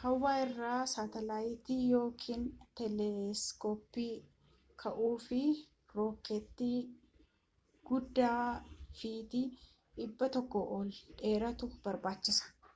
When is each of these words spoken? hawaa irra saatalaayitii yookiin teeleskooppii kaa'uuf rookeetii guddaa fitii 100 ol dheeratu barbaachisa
hawaa 0.00 0.32
irra 0.40 0.74
saatalaayitii 0.90 1.78
yookiin 1.86 2.42
teeleskooppii 2.80 4.04
kaa'uuf 4.82 5.26
rookeetii 5.96 6.76
guddaa 7.90 8.46
fitii 9.00 9.44
100 10.06 10.44
ol 10.80 10.94
dheeratu 11.24 11.70
barbaachisa 11.88 12.72